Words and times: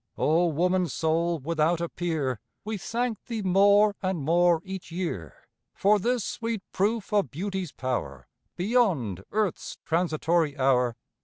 O 0.17 0.47
woman 0.47 0.87
soul 0.87 1.37
without 1.37 1.79
a 1.79 1.87
peer, 1.87 2.39
We 2.65 2.75
thank 2.79 3.23
thee 3.25 3.43
more 3.43 3.95
and 4.01 4.17
more 4.17 4.63
each 4.65 4.91
year 4.91 5.47
For 5.75 5.99
this 5.99 6.23
sweet 6.23 6.63
proof 6.71 7.13
of 7.13 7.29
Beauty's 7.29 7.71
power 7.71 8.27
Beyond 8.55 9.23
earth's 9.29 9.77
transitory 9.85 10.57
hour. 10.57 10.95